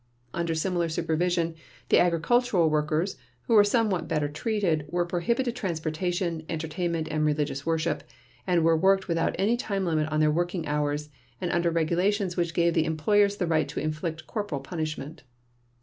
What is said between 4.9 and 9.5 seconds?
prohibited transportation, entertainment, and religious worship, and were worked without